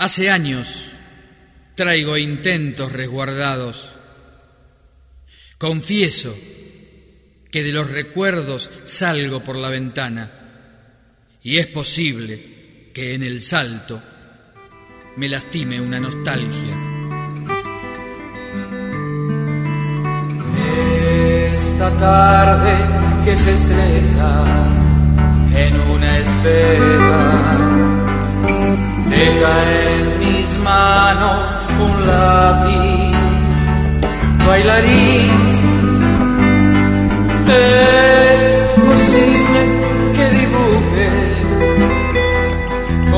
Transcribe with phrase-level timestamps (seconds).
[0.00, 0.92] Hace años
[1.74, 3.90] traigo intentos resguardados.
[5.58, 6.34] Confieso
[7.50, 10.30] que de los recuerdos salgo por la ventana
[11.42, 14.02] y es posible que en el salto
[15.18, 16.76] me lastime una nostalgia.
[21.52, 24.66] Esta tarde que se estresa
[25.54, 27.58] en una espera,
[29.10, 29.79] deja
[34.60, 35.30] bailarín.
[37.48, 38.40] Es
[38.76, 39.60] posible
[40.16, 41.06] que dibuje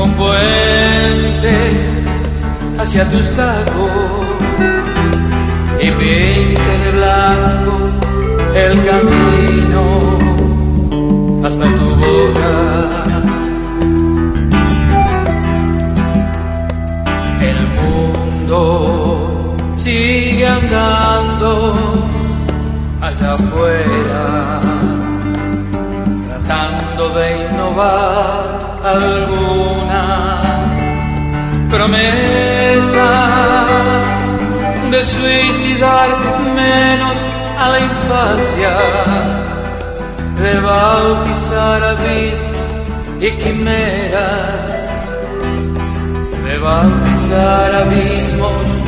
[0.03, 1.55] un puente
[2.79, 3.91] hacia tus tacos
[5.81, 7.73] y pinte de blanco
[8.55, 9.83] el camino
[11.43, 12.82] hasta tu boca.
[23.25, 24.59] Afuera,
[26.23, 30.59] tratando de innovar alguna
[31.69, 33.09] promesa
[34.91, 36.09] de suicidar
[36.55, 37.15] menos
[37.57, 38.77] a la infancia,
[40.41, 42.71] de bautizar abismos
[43.19, 44.67] y quimeras,
[46.45, 48.82] de bautizar abismos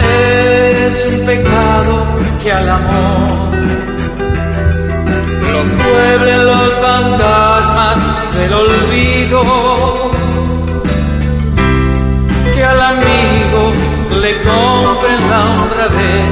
[0.00, 1.94] Es un pecado
[2.42, 3.48] que al amor
[5.52, 7.98] lo pueblen los fantasmas
[8.36, 9.42] del olvido,
[12.54, 13.72] que al amigo
[14.22, 16.30] le compren la honradez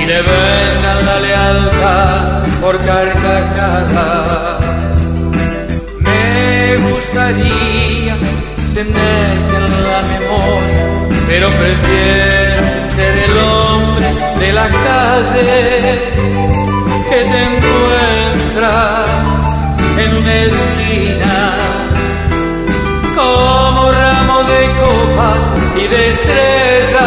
[0.00, 4.58] y le vendan la lealtad por carcajada.
[6.00, 7.59] Me gustaría
[8.84, 10.82] tenerte en la memoria,
[11.28, 12.62] pero prefiero
[12.96, 14.06] ser el hombre
[14.38, 16.12] de la calle
[17.10, 19.04] que te encuentra
[19.98, 21.36] en una esquina
[23.14, 25.42] como ramo de copas
[25.76, 27.00] y de estrellas.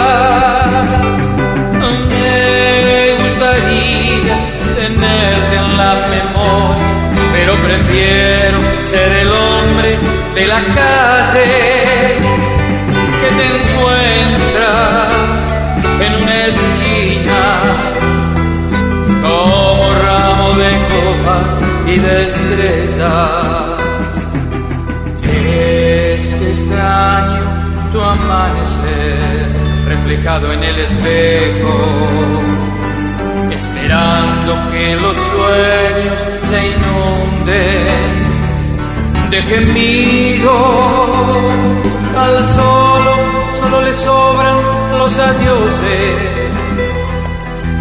[2.09, 4.35] Me gustaría
[4.75, 6.87] tenerte en la memoria,
[7.33, 8.59] pero prefiero
[8.91, 9.99] ser el hombre
[10.35, 11.22] de la calle
[21.93, 23.81] copas y de estrellas.
[25.23, 27.43] Es que extraño
[27.91, 29.51] tu amanecer
[29.87, 31.75] reflejado en el espejo,
[33.51, 38.13] esperando que los sueños se inunden
[39.29, 40.53] de gemido
[42.15, 43.15] al solo,
[43.61, 44.57] solo le sobran
[44.97, 46.17] los adioses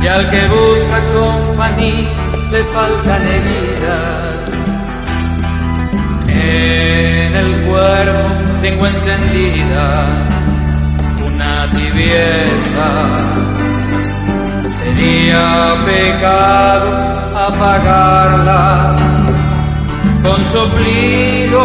[0.03, 2.22] y al que busca compañía
[2.53, 4.35] le faltan heridas.
[6.29, 8.29] En el cuerpo
[8.61, 9.87] tengo encendida
[11.29, 12.89] una tibieza.
[14.79, 16.91] Sería pecado
[17.49, 18.91] apagarla
[20.23, 21.63] con soplido.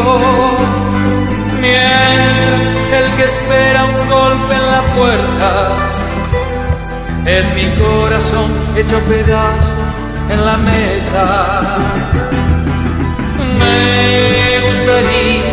[1.59, 5.49] Mientras el que espera un golpe en la puerta
[7.25, 9.66] es mi corazón hecho pedazos
[10.29, 11.77] en la mesa.
[13.59, 15.43] Me gustaría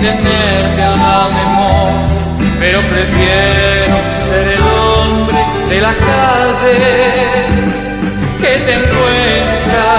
[0.00, 6.72] tenerte a la memoria, pero prefiero ser el hombre de la calle
[8.40, 9.90] que te encuentra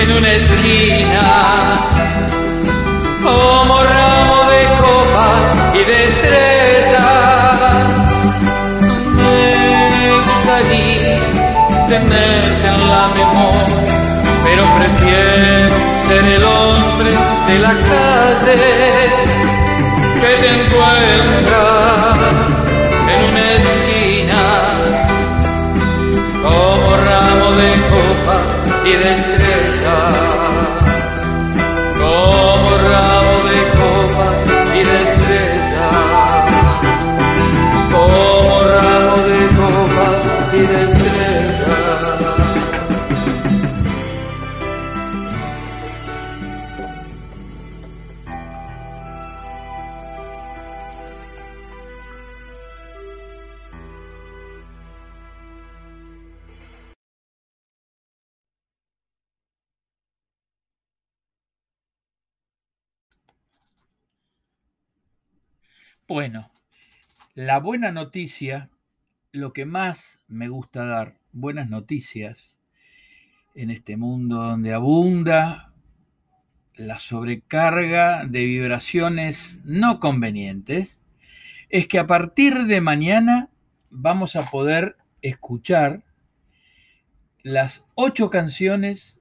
[0.00, 1.74] en una esquina
[3.22, 3.83] como
[12.14, 13.82] en la memoria,
[14.42, 17.10] pero prefiero ser el hombre
[17.46, 18.54] de la calle
[20.20, 21.64] que te encuentra
[23.12, 24.42] en una esquina
[26.42, 28.46] como ramo de copas
[28.84, 29.53] y de estrellas.
[66.06, 66.50] Bueno,
[67.34, 68.68] la buena noticia,
[69.32, 72.58] lo que más me gusta dar, buenas noticias,
[73.54, 75.72] en este mundo donde abunda
[76.74, 81.06] la sobrecarga de vibraciones no convenientes,
[81.70, 83.48] es que a partir de mañana
[83.88, 86.04] vamos a poder escuchar
[87.42, 89.20] las ocho canciones,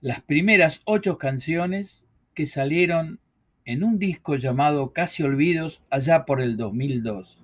[0.00, 3.18] las primeras ocho canciones que salieron
[3.68, 7.38] en un disco llamado Casi Olvidos allá por el 2002.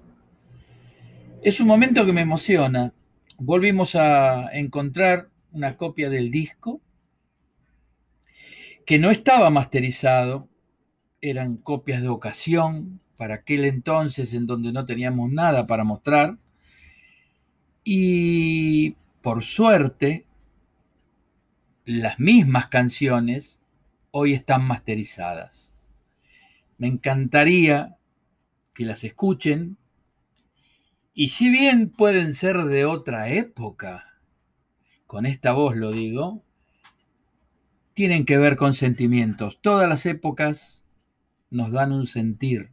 [1.43, 2.95] Es un momento que me emociona.
[3.37, 6.81] Volvimos a encontrar una copia del disco
[8.87, 10.49] que no estaba masterizado,
[11.21, 16.39] eran copias de ocasión para aquel entonces en donde no teníamos nada para mostrar.
[17.85, 20.25] Y por suerte,
[21.85, 23.61] las mismas canciones
[24.11, 25.74] hoy están masterizadas.
[26.79, 27.97] Me encantaría
[28.73, 29.79] que las escuchen
[31.17, 34.19] y si bien pueden ser de otra época,
[35.07, 36.43] con esta voz lo digo,
[37.95, 39.61] tienen que ver con sentimientos.
[39.61, 40.85] Todas las épocas
[41.51, 42.73] nos dan un sentir.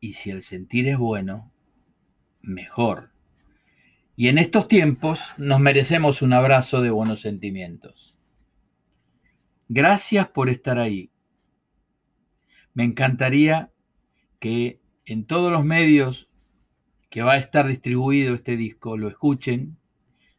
[0.00, 1.52] Y si el sentir es bueno,
[2.42, 3.12] mejor.
[4.16, 8.18] Y en estos tiempos nos merecemos un abrazo de buenos sentimientos.
[9.68, 11.10] Gracias por estar ahí.
[12.74, 13.72] Me encantaría
[14.40, 16.28] que en todos los medios
[17.08, 19.78] que va a estar distribuido este disco lo escuchen.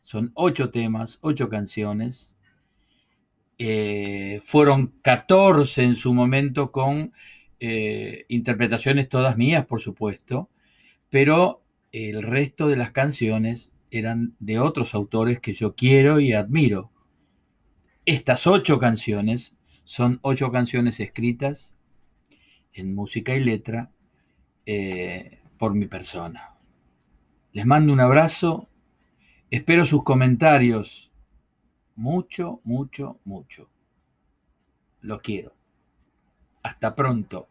[0.01, 2.35] Son ocho temas, ocho canciones
[3.57, 7.13] eh, fueron 14 en su momento con
[7.59, 10.49] eh, interpretaciones todas mías, por supuesto,
[11.09, 16.91] pero el resto de las canciones eran de otros autores que yo quiero y admiro.
[18.05, 19.55] Estas ocho canciones
[19.85, 21.74] son ocho canciones escritas
[22.75, 23.91] en música y letra
[24.65, 26.55] eh, por mi persona.
[27.53, 28.67] Les mando un abrazo,
[29.49, 31.11] espero sus comentarios
[31.95, 33.69] mucho, mucho, mucho.
[35.01, 35.53] Lo quiero.
[36.63, 37.47] Hasta pronto.